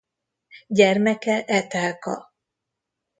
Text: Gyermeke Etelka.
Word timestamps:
Gyermeke 0.67 1.35
Etelka. 1.57 2.15